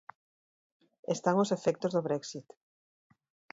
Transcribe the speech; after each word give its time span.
Están 1.15 1.35
os 1.43 1.53
efectos 1.57 1.91
do 1.93 2.05
Brexit. 2.07 2.47